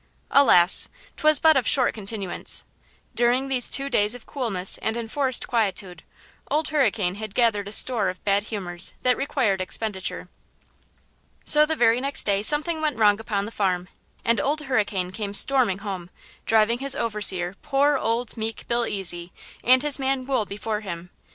[0.31, 0.89] Alas!
[1.15, 2.63] 'twas but of short continuance.
[3.13, 6.01] During these two days of coolness and enforced quietude
[6.49, 10.27] Old Hurricane had gathered a store of bad humors that required expenditure.
[11.45, 13.89] So the very next day something went wrong upon the farm,
[14.25, 16.09] and Old Hurricane came storming home,
[16.47, 19.29] driving his overseer, poor, old, meek Billy Ezy,
[19.63, 21.11] and his man Wool before him.